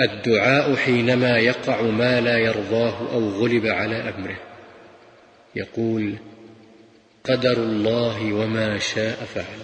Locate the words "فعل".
9.34-9.58